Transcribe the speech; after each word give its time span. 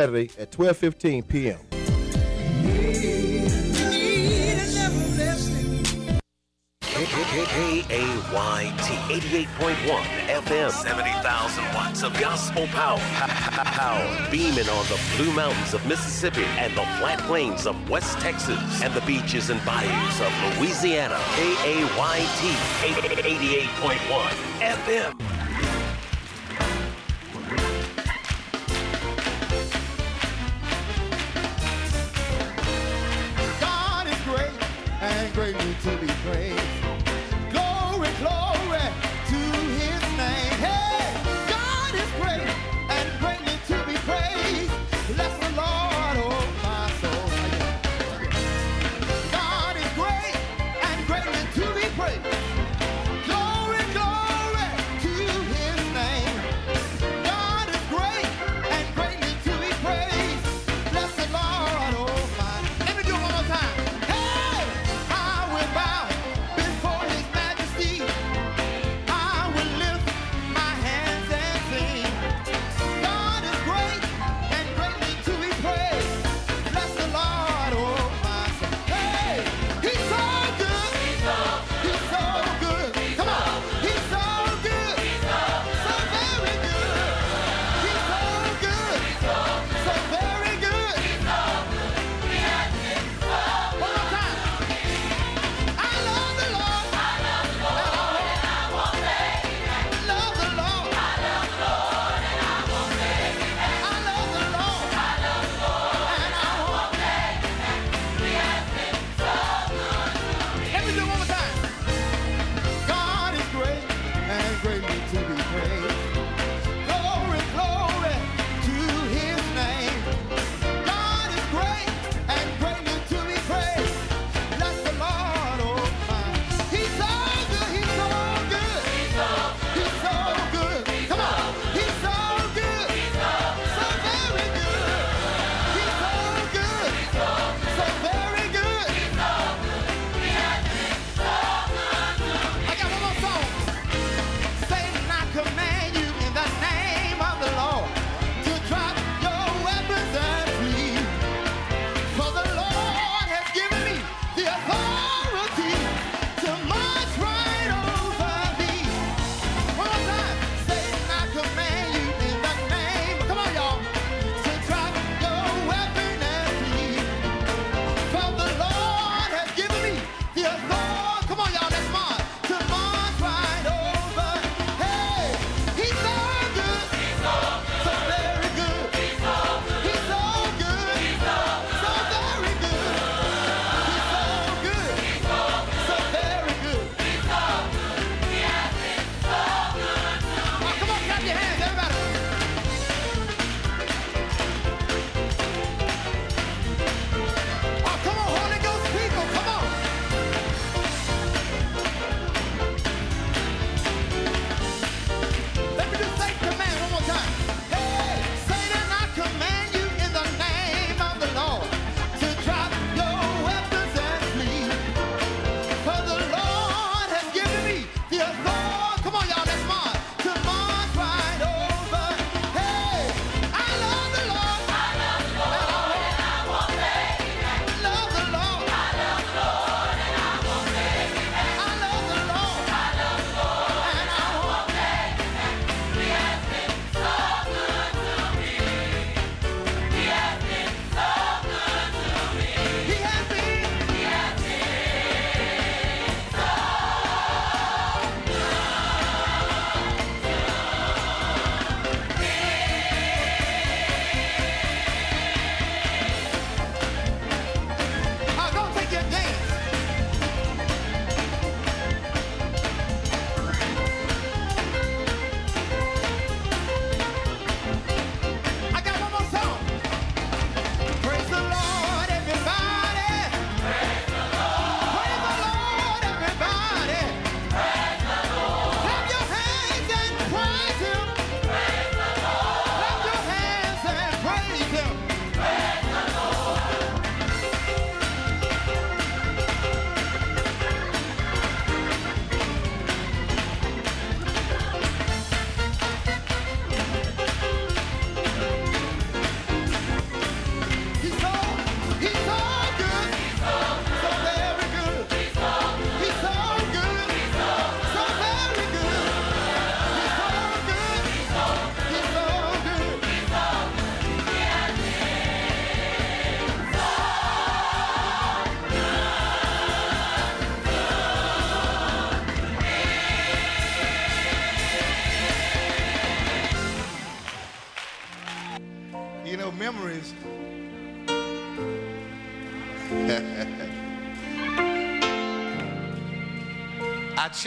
Saturday 0.00 0.30
at 0.38 0.50
12:15 0.50 1.28
p.m. 1.28 1.60
K-A-Y-T 7.50 8.94
88.1 9.12 10.02
FM 10.26 10.70
70,000 10.70 11.74
watts 11.74 12.02
of 12.02 12.18
gospel 12.18 12.66
power. 12.68 12.98
Power 12.98 14.30
beaming 14.30 14.68
on 14.70 14.86
the 14.86 14.98
Blue 15.18 15.32
Mountains 15.34 15.74
of 15.74 15.84
Mississippi 15.86 16.44
and 16.56 16.72
the 16.72 16.86
flat 16.98 17.18
plains 17.26 17.66
of 17.66 17.90
West 17.90 18.18
Texas 18.20 18.58
and 18.82 18.94
the 18.94 19.02
beaches 19.02 19.50
and 19.50 19.62
bayous 19.66 20.20
of 20.22 20.32
Louisiana. 20.58 21.20
K-A-Y-T 21.36 22.54
88.1 23.76 24.30
FM. 24.60 25.29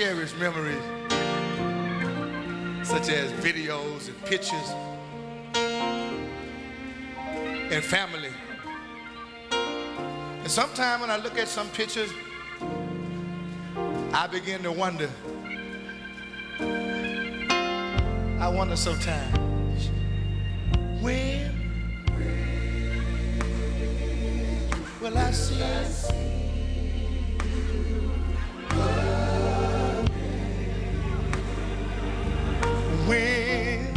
memories, 0.04 0.84
such 2.86 3.08
as 3.08 3.32
videos 3.42 4.10
and 4.10 4.26
pictures 4.26 4.74
and 7.72 7.82
family. 7.82 8.30
And 9.50 10.52
sometimes 10.52 11.00
when 11.00 11.10
I 11.10 11.16
look 11.16 11.38
at 11.40 11.48
some 11.48 11.70
pictures, 11.70 12.12
I 14.12 14.28
begin 14.30 14.62
to 14.64 14.74
wonder. 14.74 15.10
I 18.42 18.50
wonder 18.50 18.76
sometimes 18.76 19.90
when 21.02 21.50
will 25.02 25.18
I 25.18 25.32
see? 25.32 26.33
will. 33.08 33.94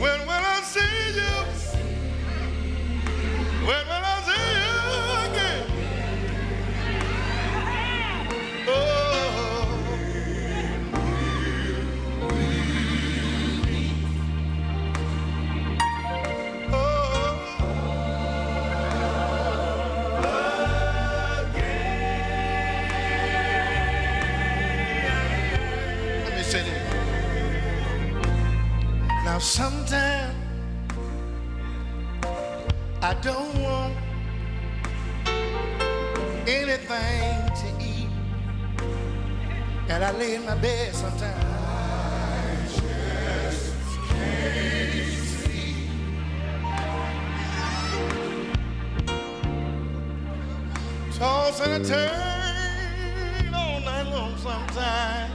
When 0.00 0.20
will 0.26 0.30
I 0.30 0.60
see 0.62 0.80
you? 1.16 1.82
When 3.66 3.93
my 40.44 40.54
bed 40.56 40.94
sometimes. 40.94 41.44
I 42.22 42.66
just 42.68 43.98
can't 44.08 44.92
sleep. 45.24 45.88
Toss 51.18 51.60
and 51.60 51.84
turn 51.84 53.54
all 53.54 53.80
night 53.80 54.06
long 54.12 54.36
sometimes. 54.36 55.32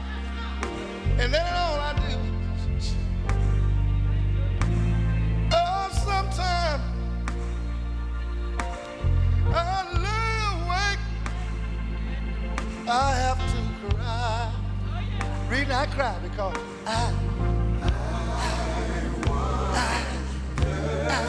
And 1.17 1.33
then 1.33 1.45
I. 1.45 1.58
go. 16.39 16.53
Ah, 16.87 17.11
ah, 17.83 17.91
ah, 21.09 21.25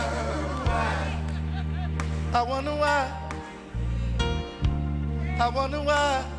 ah. 0.70 2.38
I 2.38 2.42
wonder 2.42 2.70
why. 2.70 3.10
I 5.40 5.48
wonder 5.48 5.82
why. 5.82 6.29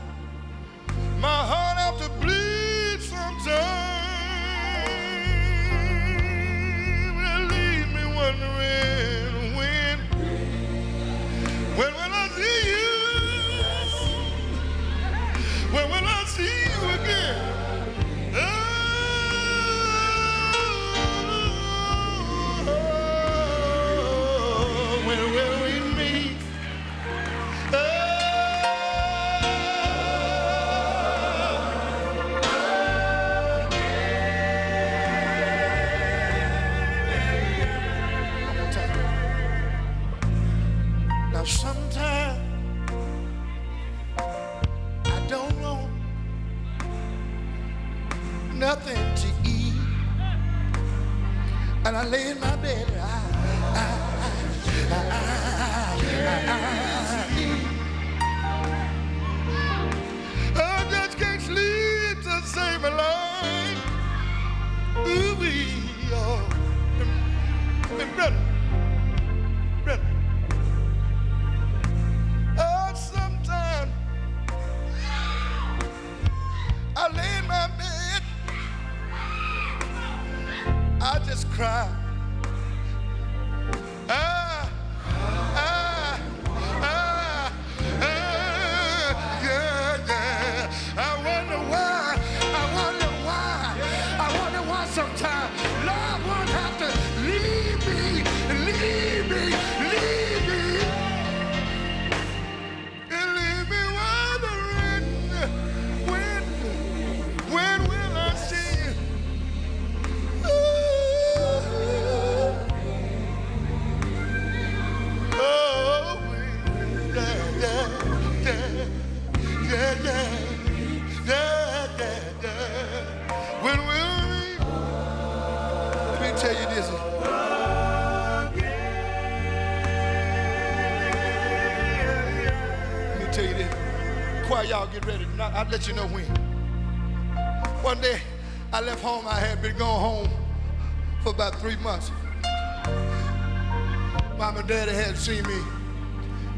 mom 144.42 144.58
and 144.58 144.68
daddy 144.68 144.92
hadn't 144.92 145.18
seen 145.18 145.44
me 145.44 145.60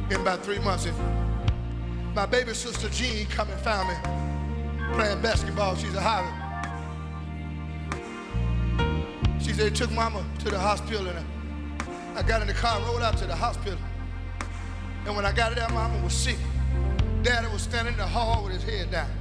in 0.09 0.21
about 0.21 0.41
three 0.41 0.57
months. 0.59 0.85
And 0.85 0.95
my 2.15 2.25
baby 2.25 2.53
sister 2.53 2.87
Jean 2.87 3.25
come 3.25 3.49
and 3.49 3.59
found 3.59 3.89
me 3.89 3.95
playing 4.93 5.21
basketball. 5.21 5.75
She's 5.75 5.93
a 5.93 5.99
hobby. 5.99 6.31
She 9.43 9.51
said, 9.51 9.75
took 9.75 9.91
mama 9.91 10.23
to 10.39 10.49
the 10.49 10.57
hospital 10.57 11.05
and 11.07 11.25
I 12.15 12.21
got 12.21 12.41
in 12.41 12.47
the 12.47 12.53
car 12.53 12.77
and 12.77 12.85
rode 12.85 13.01
out 13.01 13.17
to 13.17 13.25
the 13.25 13.35
hospital. 13.35 13.77
And 15.05 15.13
when 15.17 15.25
I 15.25 15.33
got 15.33 15.53
there, 15.53 15.67
mama 15.67 16.01
was 16.01 16.13
sick. 16.13 16.37
Daddy 17.21 17.47
was 17.51 17.63
standing 17.63 17.95
in 17.95 17.99
the 17.99 18.07
hall 18.07 18.45
with 18.45 18.53
his 18.53 18.63
head 18.63 18.91
down. 18.91 19.11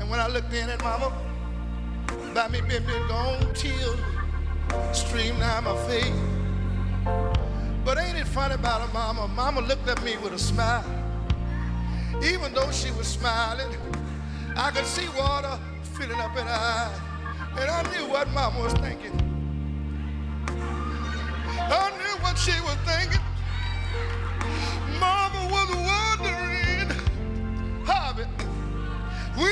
And 0.00 0.08
when 0.08 0.18
I 0.18 0.26
looked 0.26 0.54
in 0.54 0.70
at 0.70 0.82
mama, 0.82 1.12
by 2.32 2.48
me 2.48 2.62
being 2.62 2.86
been 2.86 3.08
gone, 3.08 3.52
tears 3.52 4.00
streamed 4.92 5.40
down 5.40 5.64
my 5.64 5.76
face. 5.86 6.29
But 7.84 7.98
ain't 7.98 8.18
it 8.18 8.26
funny 8.26 8.54
about 8.54 8.82
her 8.82 8.92
mama? 8.92 9.28
Mama 9.28 9.60
looked 9.62 9.88
at 9.88 10.02
me 10.04 10.16
with 10.18 10.32
a 10.32 10.38
smile. 10.38 10.84
Even 12.22 12.52
though 12.52 12.70
she 12.70 12.90
was 12.92 13.06
smiling, 13.06 13.74
I 14.56 14.70
could 14.70 14.84
see 14.84 15.08
water 15.16 15.58
filling 15.94 16.20
up 16.20 16.36
in 16.36 16.46
her 16.46 16.52
eyes. 16.52 17.00
And 17.58 17.70
I 17.70 17.82
knew 17.92 18.06
what 18.06 18.28
mama 18.30 18.60
was 18.60 18.72
thinking. 18.74 19.16
I 21.56 21.90
knew 21.98 22.22
what 22.22 22.36
she 22.36 22.52
was 22.60 22.76
thinking. 22.84 23.20
Mama 24.98 25.48
was 25.50 25.68
wondering, 25.74 26.90
Harvey, 27.86 28.26
we, 29.36 29.50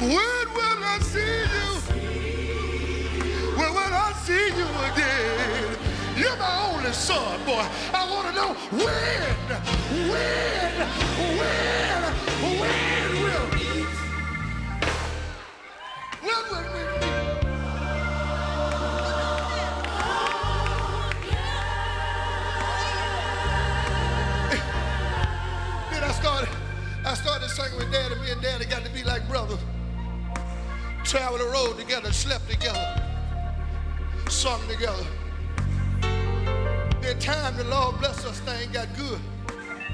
when 0.00 0.54
will 0.54 0.84
I 0.84 0.98
see 1.02 1.18
you? 1.18 1.79
See 4.24 4.48
you 4.56 4.66
again? 4.92 5.76
You're 6.16 6.36
my 6.36 6.72
only 6.74 6.92
son, 6.92 7.40
boy. 7.46 7.64
I 7.94 8.10
want 8.10 8.28
to 8.28 8.34
know 8.34 8.54
when, 8.70 8.86
when, 10.10 10.74
when, 11.38 12.02
when 12.60 13.10
will, 13.22 13.46
we? 13.52 13.84
when 16.20 16.42
will 16.50 16.68
we 16.74 16.82
meet? 17.00 17.30
Then 25.90 26.04
I 26.04 26.12
started, 26.12 26.48
I 27.06 27.14
started 27.14 27.48
singing 27.48 27.78
with 27.78 27.90
Daddy. 27.90 28.14
Me 28.16 28.30
and 28.32 28.42
Daddy 28.42 28.66
got 28.66 28.84
to 28.84 28.90
be 28.90 29.02
like 29.02 29.26
brothers. 29.28 29.58
Travel 31.04 31.38
the 31.38 31.46
road 31.46 31.78
together, 31.78 32.12
slept 32.12 32.48
together, 32.50 32.99
sung 34.40 34.66
together. 34.68 35.04
Then 37.02 37.18
time 37.18 37.54
the 37.58 37.64
Lord 37.64 37.98
bless 37.98 38.24
us, 38.24 38.40
thing 38.40 38.72
got 38.72 38.88
good. 38.96 39.20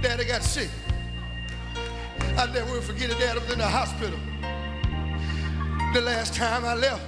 Daddy 0.00 0.24
got 0.24 0.44
sick. 0.44 0.70
I 2.38 2.46
never 2.52 2.80
forget 2.80 3.10
it. 3.10 3.18
Daddy 3.18 3.40
was 3.40 3.52
in 3.52 3.58
the 3.58 3.66
hospital. 3.66 4.16
The 5.94 6.00
last 6.00 6.34
time 6.34 6.64
I 6.64 6.74
left, 6.74 7.02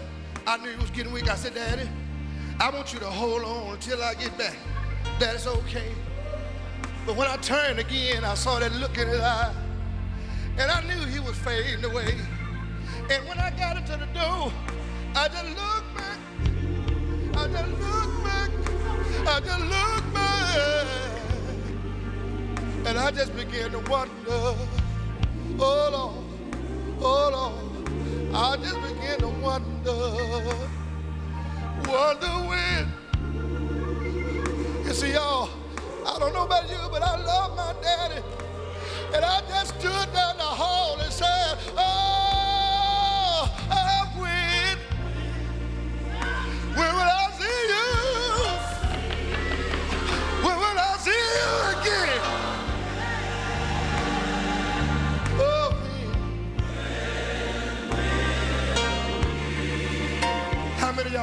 I 0.49 0.57
knew 0.57 0.71
he 0.71 0.77
was 0.79 0.91
getting 0.91 1.13
weak. 1.13 1.31
I 1.31 1.37
said, 1.37 1.55
Daddy, 1.55 1.89
I 2.59 2.71
want 2.71 2.93
you 2.93 2.99
to 2.99 3.07
hold 3.07 3.45
on 3.45 3.75
until 3.75 4.03
I 4.03 4.15
get 4.15 4.37
back. 4.37 4.57
Daddy's 5.21 5.47
okay. 5.47 5.93
But 7.07 7.15
when 7.15 7.29
I 7.29 7.37
turned 7.37 7.79
again, 7.79 8.25
I 8.25 8.35
saw 8.35 8.59
that 8.59 8.73
look 8.73 8.99
in 8.99 9.07
his 9.07 9.21
eye. 9.21 9.55
And 10.59 10.73
I 10.73 10.83
knew 10.89 11.07
he 11.07 11.21
was 11.21 11.37
fading 11.37 11.85
away. 11.85 12.17
And 13.09 13.29
when 13.29 13.39
I 13.39 13.53
got 13.57 13.77
into 13.77 13.93
the 13.93 14.07
door, 14.07 14.53
I 15.15 15.29
just 15.29 15.57
looked. 15.57 15.88
And 22.89 22.97
I 22.97 23.11
just 23.11 23.37
began 23.37 23.71
to 23.73 23.79
wonder, 23.81 24.55
oh 25.59 25.91
Lord, 25.93 26.25
oh 27.01 27.31
Lord. 27.33 28.35
I 28.35 28.57
just 28.57 28.81
began 28.81 29.19
to 29.19 29.29
wonder, 29.29 29.93
wonder 31.87 32.33
when. 32.49 32.89
You 34.87 34.93
see, 34.95 35.13
y'all, 35.13 35.51
I 36.07 36.19
don't 36.19 36.33
know 36.33 36.45
about 36.45 36.71
you, 36.71 36.79
but 36.91 37.03
I 37.03 37.17
love 37.23 37.57
my 37.57 37.75
daddy. 37.83 38.23
And 39.15 39.23
I 39.23 39.43
just 39.49 39.79
stood 39.79 40.13
down 40.15 40.39
the 40.39 40.45
hall 40.45 40.99
and 40.99 41.13
said, 41.13 41.59
Oh, 41.77 42.18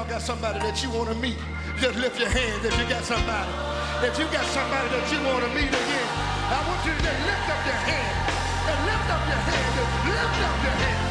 y'all 0.05 0.19
got 0.19 0.21
somebody 0.21 0.59
that 0.59 0.83
you 0.83 0.89
want 0.91 1.09
to 1.09 1.15
meet? 1.15 1.37
Just 1.79 1.97
lift 1.97 2.19
your 2.19 2.29
hands 2.29 2.63
if 2.65 2.77
you 2.77 2.85
got 2.87 3.03
somebody. 3.03 3.49
If 4.05 4.17
you 4.19 4.25
got 4.29 4.45
somebody 4.53 4.89
that 4.89 5.05
you 5.11 5.17
want 5.25 5.43
to 5.43 5.49
meet 5.49 5.69
again, 5.69 6.09
I 6.49 6.61
want 6.67 6.85
you 6.85 6.93
to 6.93 7.01
just 7.01 7.21
lift 7.25 7.49
up 7.49 7.65
your 7.65 7.81
hand. 7.89 8.13
And 8.69 8.85
lift 8.85 9.09
up 9.09 9.23
your 9.25 9.41
hand. 9.49 9.65
Just 9.75 9.93
lift 10.05 10.39
up 10.45 10.57
your 10.61 10.77
hand. 10.77 11.01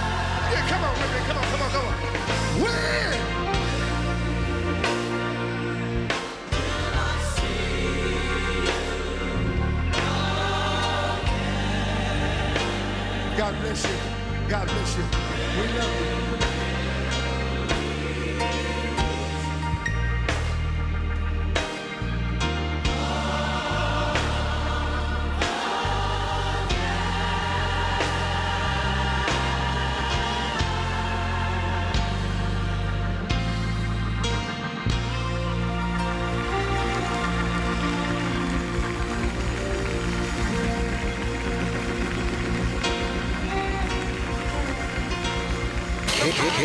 Yeah, 0.53 0.69
come 0.71 0.85
on, 0.85 0.95
baby. 0.95 1.21
Come 1.27 1.39
on, 1.39 1.47
come 1.51 1.63
on, 1.63 1.71
come 1.75 1.87
on. 1.87 1.95
Win! 2.63 3.19
God 13.37 13.55
bless 13.61 13.85
you. 13.85 13.99
God 14.49 14.67
bless 14.69 14.97
you. 14.97 15.05
We 15.61 15.67
love 15.79 16.19
you. 16.19 16.24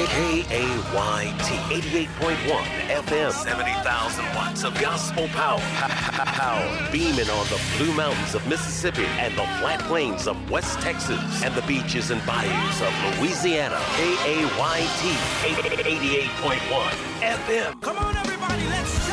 K-A-Y-T 0.07 1.55
88.1 1.73 2.63
FM 2.89 3.31
70,000 3.31 4.25
watts 4.35 4.63
of 4.63 4.73
gospel 4.79 5.27
power. 5.29 5.59
Power 5.59 6.91
beaming 6.91 7.29
on 7.29 7.45
the 7.47 7.59
blue 7.77 7.93
mountains 7.93 8.35
of 8.35 8.45
Mississippi 8.47 9.05
and 9.17 9.33
the 9.33 9.45
flat 9.59 9.79
plains 9.87 10.27
of 10.27 10.37
West 10.49 10.79
Texas 10.79 11.43
and 11.43 11.53
the 11.55 11.61
beaches 11.63 12.11
and 12.11 12.25
bayous 12.25 12.81
of 12.81 13.19
Louisiana. 13.19 13.79
K-A-Y-T 13.95 15.15
88.1 15.43 17.09
FM. 17.21 17.81
Come 17.81 17.97
on, 17.97 18.15
everybody, 18.15 18.63
let's 18.67 19.08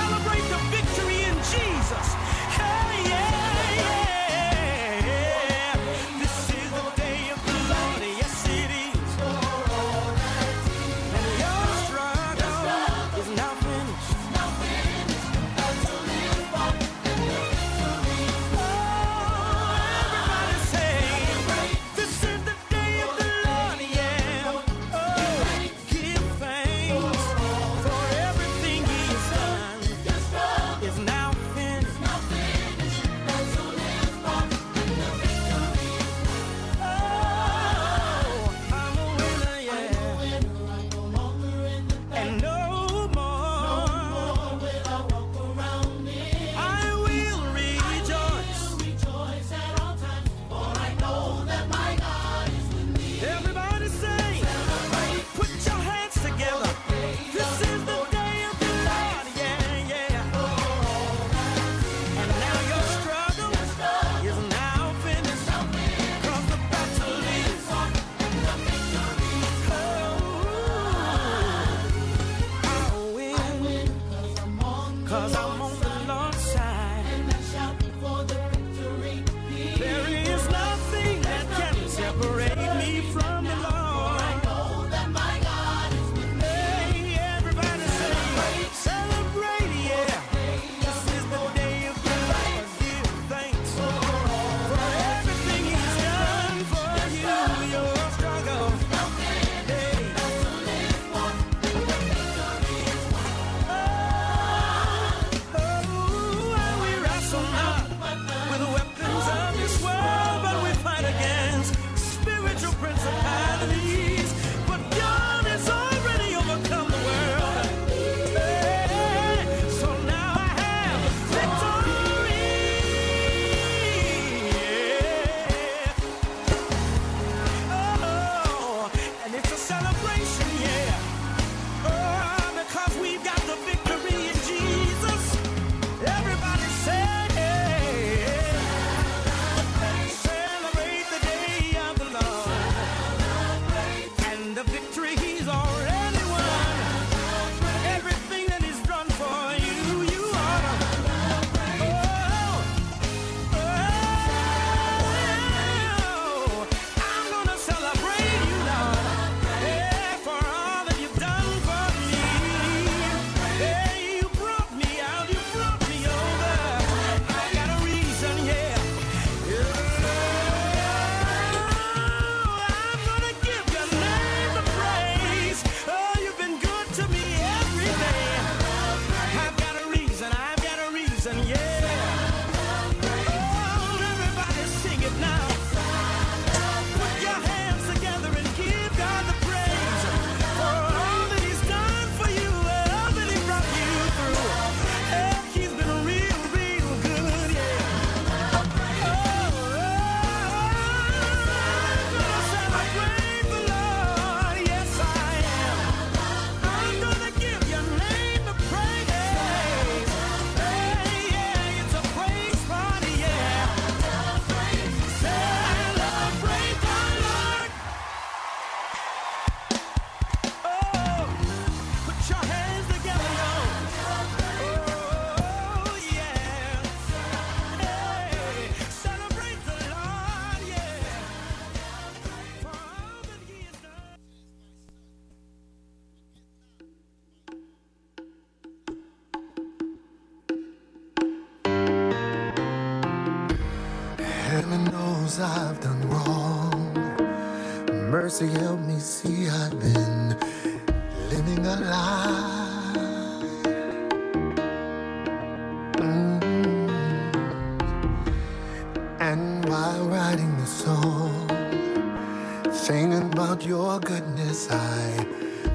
singing 262.77 263.33
about 263.33 263.65
your 263.65 263.99
goodness, 264.01 264.71
I 264.71 265.27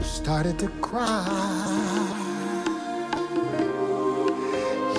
started 0.02 0.60
to 0.60 0.68
cry. 0.80 1.28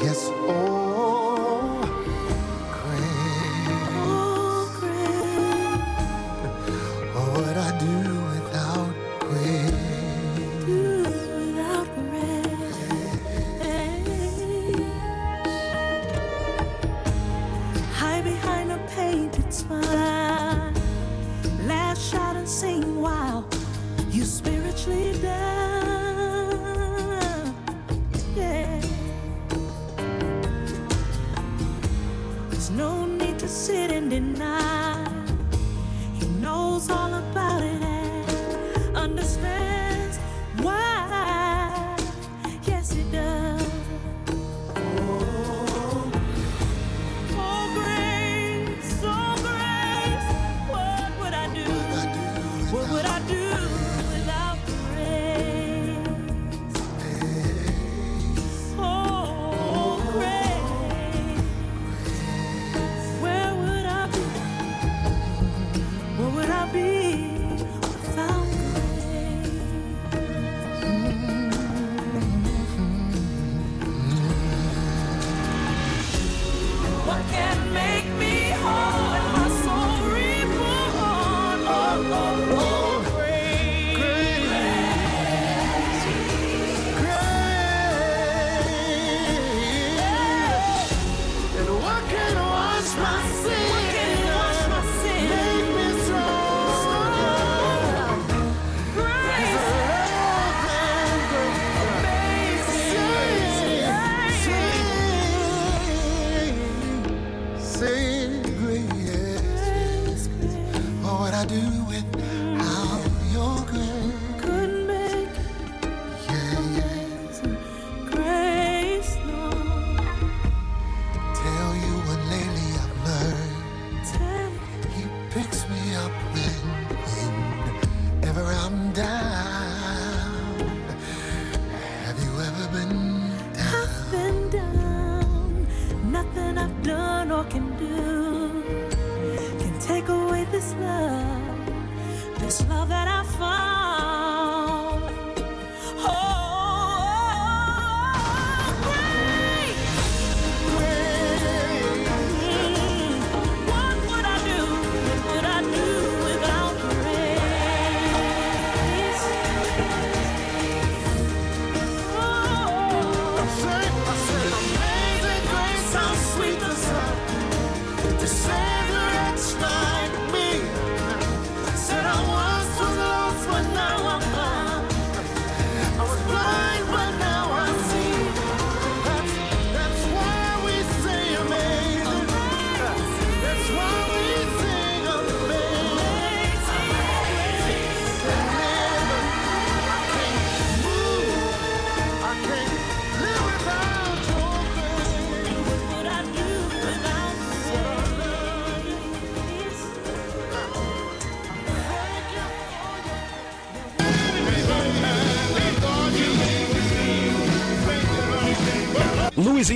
Yes, 0.03 0.29
oh, 0.49 0.82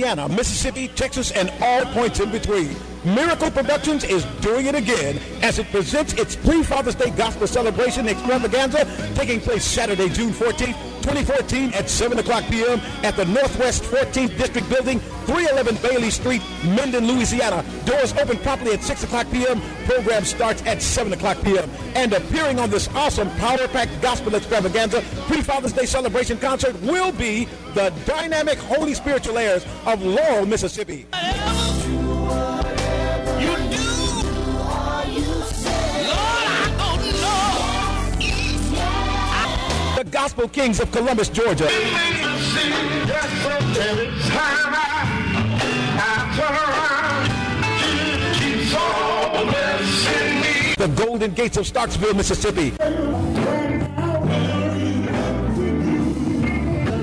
Louisiana, 0.07 0.33
Mississippi, 0.33 0.87
Texas, 0.87 1.31
and 1.31 1.51
all 1.61 1.83
points 1.87 2.21
in 2.21 2.31
between. 2.31 2.73
Miracle 3.15 3.49
Productions 3.49 4.03
is 4.03 4.25
doing 4.41 4.65
it 4.65 4.75
again 4.75 5.17
as 5.41 5.59
it 5.59 5.71
presents 5.71 6.11
its 6.13 6.35
pre-Father's 6.35 6.95
Day 6.95 7.09
Gospel 7.11 7.47
Celebration 7.47 8.05
Extravaganza 8.05 8.83
taking 9.15 9.39
place 9.39 9.63
Saturday, 9.63 10.09
June 10.09 10.31
14th, 10.31 10.75
2014 11.03 11.73
at 11.73 11.89
7 11.89 12.19
o'clock 12.19 12.43
p.m. 12.49 12.81
at 13.05 13.15
the 13.15 13.23
Northwest 13.23 13.83
14th 13.83 14.37
District 14.37 14.69
Building, 14.69 14.99
311 15.25 15.75
Bailey 15.81 16.09
Street, 16.09 16.41
Minden, 16.65 17.07
Louisiana. 17.07 17.63
Doors 17.85 18.11
open 18.17 18.37
promptly 18.39 18.73
at 18.73 18.83
6 18.83 19.05
o'clock 19.05 19.31
p.m. 19.31 19.61
Program 19.85 20.25
starts 20.25 20.61
at 20.65 20.81
7 20.81 21.13
o'clock 21.13 21.41
p.m. 21.43 21.69
And 21.95 22.11
appearing 22.11 22.59
on 22.59 22.69
this 22.69 22.89
awesome 22.89 23.29
power-packed 23.37 24.01
gospel 24.01 24.35
extravaganza 24.35 25.01
pre-Father's 25.27 25.71
Day 25.71 25.85
celebration 25.85 26.37
concert 26.39 26.77
will 26.81 27.13
be 27.13 27.45
the 27.73 27.93
dynamic 28.05 28.57
Holy 28.57 28.93
Spiritual 28.93 29.37
Airs 29.37 29.65
of 29.85 30.03
Laurel, 30.03 30.45
Mississippi. 30.45 31.05
Gospel 40.17 40.47
Kings 40.47 40.79
of 40.79 40.91
Columbus, 40.91 41.29
Georgia. 41.29 41.65
The 50.75 50.91
Golden 50.95 51.33
Gates 51.35 51.57
of 51.57 51.67
Starksville, 51.67 52.15
Mississippi. 52.15 52.71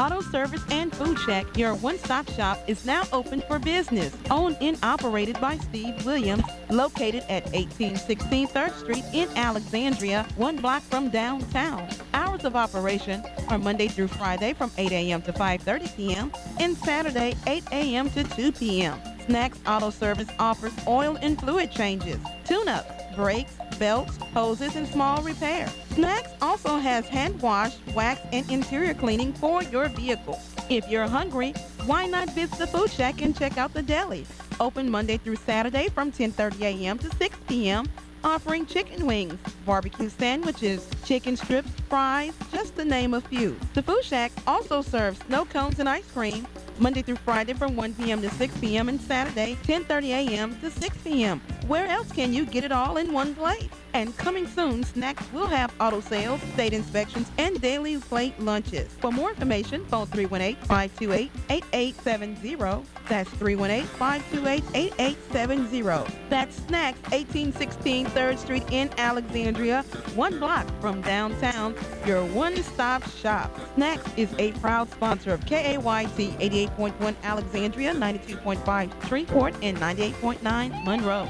Auto 0.01 0.19
Service, 0.19 0.63
and 0.71 0.91
Food 0.95 1.19
Shack, 1.19 1.45
your 1.55 1.75
one-stop 1.75 2.27
shop, 2.31 2.57
is 2.67 2.87
now 2.87 3.03
open 3.13 3.43
for 3.47 3.59
business. 3.59 4.17
Owned 4.31 4.57
and 4.59 4.75
operated 4.81 5.39
by 5.39 5.57
Steve 5.57 6.03
Williams, 6.03 6.43
located 6.71 7.21
at 7.29 7.43
1816 7.53 8.47
3rd 8.47 8.73
Street 8.79 9.03
in 9.13 9.29
Alexandria, 9.37 10.25
one 10.37 10.55
block 10.55 10.81
from 10.81 11.09
downtown. 11.09 11.87
Hours 12.15 12.45
of 12.45 12.55
operation 12.55 13.23
are 13.49 13.59
Monday 13.59 13.87
through 13.87 14.07
Friday 14.07 14.53
from 14.53 14.71
8 14.75 14.91
a.m. 14.91 15.21
to 15.21 15.33
5.30 15.33 15.95
p.m. 15.95 16.31
and 16.59 16.75
Saturday 16.77 17.35
8 17.45 17.63
a.m. 17.71 18.09
to 18.09 18.23
2 18.23 18.53
p.m. 18.53 18.99
Snacks 19.27 19.59
Auto 19.67 19.91
Service 19.91 20.29
offers 20.39 20.73
oil 20.87 21.15
and 21.21 21.39
fluid 21.39 21.71
changes, 21.71 22.17
tune-ups, 22.43 23.15
brakes, 23.15 23.55
belts, 23.81 24.15
hoses, 24.35 24.75
and 24.75 24.87
small 24.87 25.23
repair. 25.23 25.67
Snacks 25.95 26.29
also 26.39 26.77
has 26.77 27.07
hand 27.07 27.41
wash, 27.41 27.75
wax, 27.95 28.21
and 28.31 28.49
interior 28.51 28.93
cleaning 28.93 29.33
for 29.33 29.63
your 29.63 29.89
vehicle. 29.89 30.39
If 30.69 30.87
you're 30.87 31.07
hungry, 31.07 31.53
why 31.87 32.05
not 32.05 32.29
visit 32.35 32.59
the 32.59 32.67
Food 32.67 32.91
Shack 32.91 33.23
and 33.23 33.35
check 33.35 33.57
out 33.57 33.73
the 33.73 33.81
deli? 33.81 34.27
Open 34.59 34.87
Monday 34.89 35.17
through 35.17 35.37
Saturday 35.37 35.87
from 35.89 36.11
10:30 36.11 36.61
a.m. 36.61 36.99
to 36.99 37.09
6 37.15 37.37
p.m. 37.47 37.87
Offering 38.23 38.67
chicken 38.67 39.07
wings, 39.07 39.39
barbecue 39.65 40.09
sandwiches, 40.09 40.87
chicken 41.03 41.35
strips, 41.35 41.71
fries, 41.89 42.33
just 42.51 42.75
to 42.75 42.85
name 42.85 43.15
a 43.15 43.21
few. 43.21 43.57
The 43.73 43.81
Food 43.81 44.03
Shack 44.03 44.31
also 44.45 44.83
serves 44.83 45.17
snow 45.25 45.43
cones 45.45 45.79
and 45.79 45.89
ice 45.89 46.05
cream 46.11 46.45
Monday 46.81 47.03
through 47.03 47.17
Friday 47.17 47.53
from 47.53 47.75
1 47.75 47.93
p.m. 47.93 48.23
to 48.23 48.29
6 48.31 48.57
p.m. 48.57 48.89
and 48.89 48.99
Saturday 48.99 49.55
10:30 49.65 50.03
a.m. 50.21 50.59
to 50.61 50.71
6 50.71 50.97
p.m. 51.03 51.39
Where 51.67 51.85
else 51.85 52.11
can 52.11 52.33
you 52.33 52.43
get 52.43 52.63
it 52.63 52.71
all 52.71 52.97
in 52.97 53.13
one 53.13 53.35
place? 53.35 53.69
And 53.93 54.15
coming 54.17 54.47
soon, 54.47 54.83
Snacks 54.83 55.23
will 55.33 55.47
have 55.47 55.73
auto 55.79 55.99
sales, 55.99 56.39
state 56.53 56.73
inspections, 56.73 57.31
and 57.37 57.61
daily 57.61 57.97
plate 57.97 58.39
lunches. 58.39 58.87
For 58.99 59.11
more 59.11 59.29
information, 59.31 59.85
phone 59.85 60.07
318-528-8870. 60.07 62.85
That's 63.09 63.29
318-528-8870. 63.31 66.09
That's 66.29 66.55
Snacks, 66.55 67.01
1816 67.11 68.05
3rd 68.07 68.37
Street 68.37 68.63
in 68.71 68.89
Alexandria, 68.97 69.83
one 70.15 70.39
block 70.39 70.65
from 70.79 71.01
downtown, 71.01 71.75
your 72.05 72.23
one-stop 72.27 73.03
shop. 73.09 73.53
Snacks 73.75 74.09
is 74.15 74.33
a 74.39 74.53
proud 74.53 74.89
sponsor 74.91 75.33
of 75.33 75.45
KAYT 75.45 76.37
88.1 76.39 77.15
Alexandria, 77.23 77.93
92.5 77.93 79.07
Shreveport, 79.07 79.53
and 79.61 79.77
98.9 79.77 80.85
Monroe. 80.85 81.27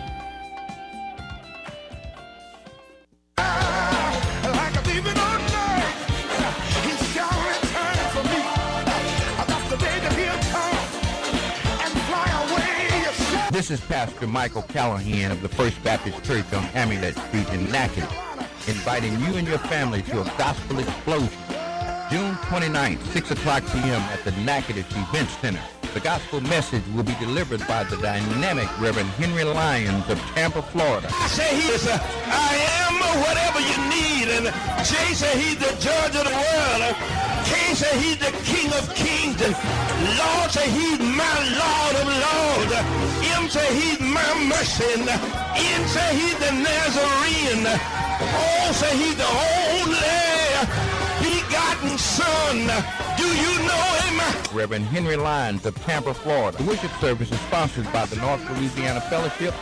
This 13.71 13.79
is 13.79 13.87
Pastor 13.87 14.27
Michael 14.27 14.63
Callahan 14.63 15.31
of 15.31 15.41
the 15.41 15.47
First 15.47 15.81
Baptist 15.81 16.21
Church 16.25 16.43
on 16.51 16.65
Amulet 16.75 17.15
Street 17.15 17.47
in 17.53 17.71
Natchitoches, 17.71 18.17
inviting 18.67 19.17
you 19.21 19.37
and 19.37 19.47
your 19.47 19.59
family 19.59 20.01
to 20.01 20.19
a 20.19 20.25
gospel 20.37 20.79
explosion. 20.79 21.39
June 22.11 22.35
29th, 22.51 23.01
6 23.13 23.31
o'clock 23.31 23.63
p.m. 23.67 24.01
at 24.11 24.25
the 24.25 24.31
Natchitoches 24.43 24.91
Event 24.91 25.29
Center. 25.39 25.61
The 25.93 26.01
gospel 26.01 26.41
message 26.41 26.83
will 26.93 27.03
be 27.03 27.15
delivered 27.15 27.65
by 27.65 27.85
the 27.85 27.95
dynamic 27.95 28.67
Reverend 28.81 29.07
Henry 29.11 29.45
Lyons 29.45 30.09
of 30.09 30.19
Tampa, 30.35 30.61
Florida. 30.63 31.07
I 31.09 31.27
say 31.27 31.55
he 31.55 31.69
is, 31.69 31.87
uh, 31.87 31.97
I 32.25 32.55
am 32.89 33.21
whatever 33.21 33.50
you 34.51 34.61
need. 34.61 34.77
And 34.77 34.85
J 34.85 35.13
say 35.13 35.39
he's 35.39 35.57
the 35.57 35.71
judge 35.79 36.15
of 36.15 36.25
the 36.25 36.35
world. 36.35 36.95
Say 37.71 37.97
he's 37.99 38.17
the 38.17 38.31
king 38.43 38.67
of 38.73 38.93
kings. 38.93 39.39
Lord 39.41 40.51
say 40.51 40.69
he's 40.69 40.99
my 40.99 41.37
Lord 41.55 41.95
of 41.95 42.05
lords. 42.05 42.73
M 43.33 43.49
say 43.49 43.73
he's 43.73 43.99
my 44.01 44.21
mercy. 44.43 45.01
N 45.01 45.87
say 45.87 46.15
he's 46.15 46.37
the 46.37 46.51
Nazarene. 46.51 47.65
O 47.65 48.71
say 48.73 48.97
he's 48.97 49.15
the 49.15 49.25
only 49.79 50.11
begotten 51.23 51.97
son. 51.97 52.67
Do 53.17 53.25
you 53.25 53.53
know 53.65 53.85
him? 54.03 54.21
Reverend 54.53 54.85
Henry 54.85 55.15
Lyons 55.15 55.65
of 55.65 55.73
Tampa, 55.83 56.13
Florida. 56.13 56.57
The 56.57 56.65
worship 56.65 56.91
service 56.99 57.31
is 57.31 57.39
sponsored 57.39 57.91
by 57.93 58.05
the 58.05 58.17
North 58.17 58.47
Louisiana 58.51 58.99
Fellowship 59.01 59.53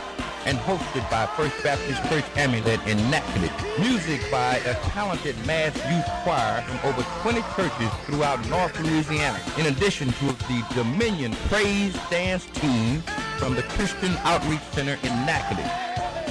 and 0.46 0.58
hosted 0.58 1.08
by 1.10 1.26
First 1.36 1.62
Baptist 1.62 2.02
Church 2.08 2.24
Amulet 2.36 2.80
in 2.86 2.96
Natchitoches. 3.10 3.78
Music 3.78 4.20
by 4.30 4.56
a 4.56 4.74
talented 4.90 5.36
mass 5.46 5.74
youth 5.90 6.06
choir 6.22 6.62
from 6.62 6.90
over 6.90 7.02
20 7.22 7.42
churches 7.54 7.90
throughout 8.04 8.44
North 8.48 8.78
Louisiana, 8.80 9.40
in 9.58 9.66
addition 9.66 10.08
to 10.08 10.26
the 10.26 10.64
Dominion 10.74 11.32
Praise 11.48 11.96
Dance 12.10 12.46
Team 12.46 13.02
from 13.38 13.54
the 13.54 13.62
Christian 13.62 14.16
Outreach 14.24 14.62
Center 14.72 14.98
in 15.02 15.26
Natchitoches. 15.26 15.70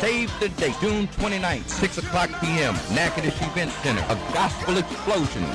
Save 0.02 0.40
the 0.40 0.50
date, 0.50 0.76
June 0.80 1.08
29th, 1.10 1.68
6 1.68 1.98
o'clock 1.98 2.30
p.m., 2.40 2.74
Natchitoches 2.94 3.42
Event 3.42 3.72
Center, 3.84 4.02
a 4.10 4.16
gospel 4.34 4.78
explosion, 4.78 5.46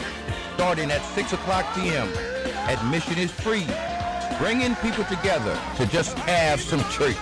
starting 0.54 0.90
at 0.90 1.02
6 1.14 1.32
o'clock 1.32 1.64
p.m. 1.74 2.08
Admission 2.68 3.18
is 3.18 3.30
free, 3.30 3.66
bringing 4.38 4.74
people 4.76 5.04
together 5.04 5.58
to 5.76 5.86
just 5.86 6.18
have 6.18 6.60
some 6.60 6.80
church. 6.90 7.16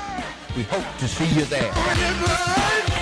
We 0.55 0.65
hope 0.65 0.85
to 0.99 1.09
see 1.09 1.25
you 1.35 1.47
there. 1.47 3.02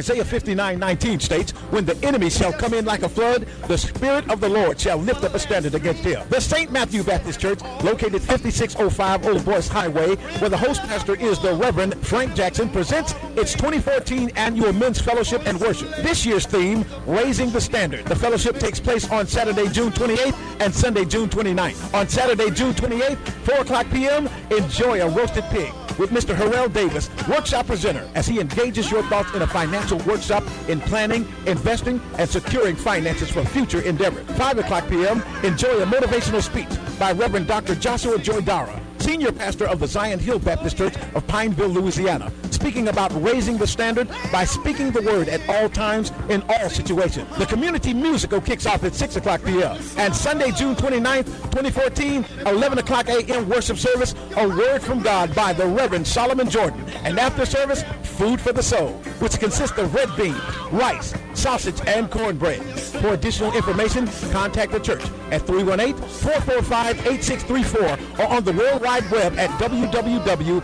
Isaiah 0.00 0.24
59, 0.24 0.78
19 0.78 1.20
states, 1.20 1.52
When 1.68 1.84
the 1.84 1.94
enemy 2.02 2.30
shall 2.30 2.54
come 2.54 2.72
in 2.72 2.86
like 2.86 3.02
a 3.02 3.08
flood, 3.08 3.46
the 3.68 3.76
Spirit 3.76 4.30
of 4.30 4.40
the 4.40 4.48
Lord 4.48 4.80
shall 4.80 4.96
lift 4.96 5.22
up 5.24 5.34
a 5.34 5.38
standard 5.38 5.74
against 5.74 6.02
him. 6.02 6.26
The 6.30 6.40
St. 6.40 6.72
Matthew 6.72 7.02
Baptist 7.02 7.38
Church, 7.38 7.60
located 7.84 8.22
5605 8.22 9.26
Old 9.26 9.44
Boyce 9.44 9.68
Highway, 9.68 10.16
where 10.16 10.48
the 10.48 10.56
host 10.56 10.80
pastor 10.84 11.16
is 11.16 11.38
the 11.40 11.52
Reverend 11.52 11.94
Frank 11.98 12.34
Jackson, 12.34 12.70
presents 12.70 13.14
its 13.36 13.52
2014 13.52 14.30
annual 14.36 14.72
Men's 14.72 15.02
Fellowship 15.02 15.46
and 15.46 15.60
Worship. 15.60 15.94
This 15.96 16.24
year's 16.24 16.46
theme, 16.46 16.82
Raising 17.04 17.50
the 17.50 17.60
Standard. 17.60 18.06
The 18.06 18.16
fellowship 18.16 18.58
takes 18.58 18.80
place 18.80 19.06
on 19.10 19.26
Saturday, 19.26 19.68
June 19.68 19.90
28th 19.90 20.60
and 20.60 20.74
Sunday, 20.74 21.04
June 21.04 21.28
29th. 21.28 21.92
On 21.92 22.08
Saturday, 22.08 22.50
June 22.52 22.72
28th, 22.72 23.18
4 23.44 23.56
o'clock 23.56 23.86
p.m., 23.90 24.30
enjoy 24.50 25.02
a 25.02 25.10
roasted 25.10 25.44
pig 25.50 25.70
with 25.98 26.10
Mr. 26.10 26.34
Harrell 26.34 26.72
Davis, 26.72 27.10
workshop 27.28 27.66
presenter, 27.66 28.08
as 28.14 28.26
he 28.26 28.40
engages 28.40 28.90
your 28.90 29.02
thoughts 29.04 29.32
in 29.34 29.42
a 29.42 29.46
financial 29.46 29.98
workshop 29.98 30.44
in 30.68 30.80
planning, 30.80 31.26
investing, 31.46 32.00
and 32.18 32.28
securing 32.28 32.76
finances 32.76 33.30
for 33.30 33.44
future 33.44 33.80
endeavors. 33.82 34.24
5 34.36 34.58
o'clock 34.58 34.88
p.m., 34.88 35.22
enjoy 35.42 35.82
a 35.82 35.86
motivational 35.86 36.42
speech 36.42 36.68
by 36.98 37.12
Reverend 37.12 37.46
Dr. 37.46 37.74
Joshua 37.74 38.18
Joy 38.18 38.40
Dara, 38.40 38.80
senior 38.98 39.32
pastor 39.32 39.66
of 39.66 39.80
the 39.80 39.86
Zion 39.86 40.18
Hill 40.18 40.38
Baptist 40.38 40.76
Church 40.76 40.94
of 41.14 41.26
Pineville, 41.26 41.68
Louisiana. 41.68 42.32
Speaking 42.60 42.88
about 42.88 43.10
raising 43.22 43.56
the 43.56 43.66
standard 43.66 44.06
by 44.30 44.44
speaking 44.44 44.90
the 44.90 45.00
word 45.00 45.30
at 45.30 45.40
all 45.48 45.70
times 45.70 46.12
in 46.28 46.42
all 46.42 46.68
situations. 46.68 47.26
The 47.38 47.46
community 47.46 47.94
musical 47.94 48.38
kicks 48.38 48.66
off 48.66 48.84
at 48.84 48.94
6 48.94 49.16
o'clock 49.16 49.42
p.m. 49.42 49.78
And 49.96 50.14
Sunday, 50.14 50.50
June 50.50 50.76
29th, 50.76 51.24
2014, 51.24 52.26
11 52.44 52.78
o'clock 52.78 53.08
a.m. 53.08 53.48
worship 53.48 53.78
service, 53.78 54.14
A 54.36 54.46
Word 54.46 54.82
from 54.82 55.00
God 55.00 55.34
by 55.34 55.54
the 55.54 55.66
Reverend 55.66 56.06
Solomon 56.06 56.50
Jordan. 56.50 56.84
And 57.02 57.18
after 57.18 57.46
service, 57.46 57.82
Food 58.02 58.38
for 58.38 58.52
the 58.52 58.62
Soul, 58.62 58.90
which 59.20 59.38
consists 59.38 59.78
of 59.78 59.94
red 59.94 60.14
beans, 60.14 60.36
rice, 60.70 61.14
sausage, 61.32 61.80
and 61.86 62.10
cornbread. 62.10 62.60
For 63.00 63.14
additional 63.14 63.54
information, 63.54 64.06
contact 64.30 64.72
the 64.72 64.80
church 64.80 65.02
at 65.30 65.46
318-445-8634 65.46 68.18
or 68.18 68.26
on 68.26 68.44
the 68.44 68.52
World 68.52 68.82
Wide 68.82 69.10
Web 69.10 69.38
at 69.38 69.48
www.stmbc.org 69.58 70.60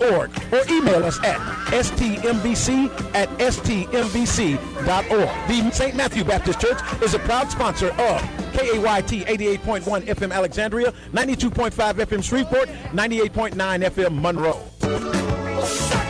or 0.00 0.30
email 0.70 1.04
us 1.04 1.18
at 1.24 1.38
stmbc 1.70 2.88
at 3.14 3.28
stmbc.org. 3.38 4.58
The 5.48 5.70
St. 5.70 5.96
Matthew 5.96 6.24
Baptist 6.24 6.60
Church 6.60 6.78
is 7.02 7.14
a 7.14 7.18
proud 7.20 7.50
sponsor 7.50 7.88
of 7.90 8.20
KAYT 8.52 9.26
88.1 9.26 10.02
FM 10.02 10.32
Alexandria, 10.32 10.92
92.5 11.12 11.72
FM 11.72 12.22
Shreveport, 12.22 12.68
98.9 12.92 13.54
FM 13.90 14.20
Monroe. 14.20 16.03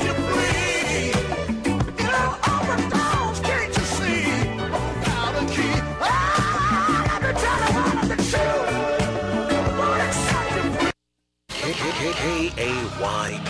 KAYT 12.65 13.45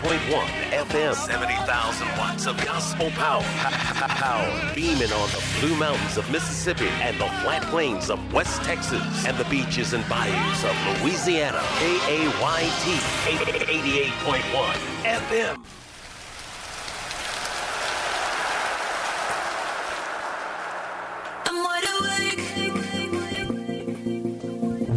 88.1 0.00 0.48
FM, 0.72 1.14
70,000 1.14 2.08
watts 2.16 2.46
of 2.46 2.56
gospel 2.64 3.10
power. 3.10 3.42
Power 3.42 4.74
beaming 4.74 5.12
on 5.12 5.28
the 5.28 5.44
Blue 5.60 5.76
Mountains 5.76 6.16
of 6.16 6.30
Mississippi 6.30 6.88
and 7.02 7.20
the 7.20 7.26
flat 7.42 7.62
plains 7.64 8.08
of 8.08 8.32
West 8.32 8.62
Texas 8.62 9.02
and 9.26 9.36
the 9.36 9.44
beaches 9.50 9.92
and 9.92 10.08
bayous 10.08 10.64
of 10.64 10.74
Louisiana. 11.02 11.60
KAYT 11.80 12.96
88.1 13.28 14.74
FM. 15.04 15.62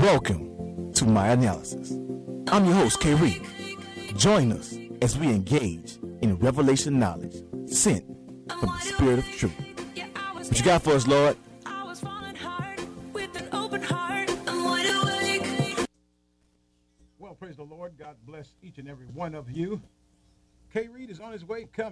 Welcome 0.01 0.93
to 0.93 1.05
My 1.05 1.27
Analysis. 1.31 2.02
I'm 2.53 2.65
your 2.65 2.75
host, 2.75 2.99
K. 2.99 3.15
Reed. 3.15 3.41
Join 4.15 4.51
us 4.51 4.77
as 5.01 5.17
we 5.17 5.25
engage 5.25 5.97
in 6.21 6.37
revelation 6.37 6.99
knowledge 6.99 7.37
sent 7.65 8.05
from 8.47 8.67
the 8.67 8.79
Spirit 8.79 9.17
of 9.17 9.25
truth. 9.25 9.55
What 10.33 10.59
you 10.59 10.63
got 10.63 10.83
for 10.83 10.91
us, 10.91 11.07
Lord? 11.07 11.35
Well, 17.17 17.33
praise 17.33 17.55
the 17.55 17.63
Lord. 17.63 17.97
God 17.97 18.17
bless 18.23 18.53
each 18.61 18.77
and 18.77 18.87
every 18.87 19.07
one 19.07 19.33
of 19.33 19.49
you. 19.49 19.81
K. 20.71 20.87
Reed 20.89 21.09
is 21.09 21.19
on 21.19 21.31
his 21.31 21.43
way 21.43 21.67
coming. 21.75 21.91